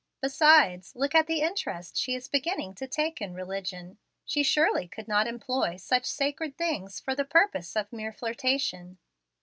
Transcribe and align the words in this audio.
Besides, 0.19 0.95
look 0.95 1.13
at 1.13 1.27
the 1.27 1.41
interest 1.41 1.95
she 1.95 2.15
is 2.15 2.27
beginning 2.27 2.73
to 2.73 2.87
take 2.87 3.21
in 3.21 3.35
religion. 3.35 3.99
She 4.25 4.41
surely 4.41 4.87
could 4.87 5.07
not 5.07 5.27
employ 5.27 5.75
such 5.75 6.05
sacred 6.05 6.57
things 6.57 6.99
for 6.99 7.13
the 7.13 7.23
purposes 7.23 7.75
of 7.75 7.93
mere 7.93 8.11
flirtation." 8.11 8.97